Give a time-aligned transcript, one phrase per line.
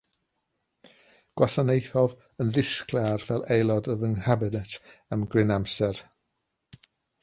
[1.41, 2.15] Gwasanaethodd
[2.45, 4.77] yn ddisglair fel aelod o fy Nghabinet
[5.15, 6.05] am gryn amser.